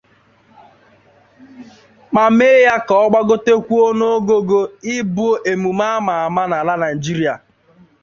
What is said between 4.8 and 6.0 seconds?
ịbụ emume a